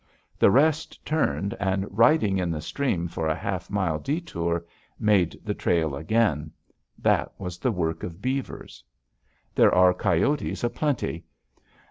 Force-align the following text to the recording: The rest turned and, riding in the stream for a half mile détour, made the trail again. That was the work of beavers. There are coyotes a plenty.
The 0.39 0.49
rest 0.49 1.05
turned 1.05 1.53
and, 1.59 1.85
riding 1.95 2.39
in 2.39 2.49
the 2.49 2.59
stream 2.59 3.07
for 3.07 3.27
a 3.27 3.35
half 3.35 3.69
mile 3.69 3.99
détour, 3.99 4.63
made 4.99 5.39
the 5.45 5.53
trail 5.53 5.95
again. 5.95 6.49
That 6.97 7.31
was 7.37 7.59
the 7.59 7.71
work 7.71 8.01
of 8.01 8.19
beavers. 8.19 8.83
There 9.53 9.71
are 9.75 9.93
coyotes 9.93 10.63
a 10.63 10.71
plenty. 10.71 11.23